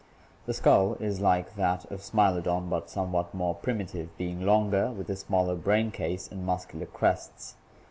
[0.47, 5.15] The skull is like that of Smilodon, but somewhat more primitive, being longer, with a
[5.15, 7.53] smaller brain case and muscular crests.